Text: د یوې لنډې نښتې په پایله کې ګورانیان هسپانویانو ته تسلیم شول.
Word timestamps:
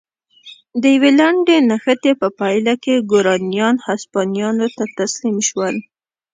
د 0.81 0.83
یوې 0.95 1.11
لنډې 1.19 1.57
نښتې 1.69 2.11
په 2.21 2.27
پایله 2.39 2.73
کې 2.83 3.05
ګورانیان 3.11 3.75
هسپانویانو 3.87 4.67
ته 4.75 4.83
تسلیم 4.99 5.37
شول. 5.47 5.75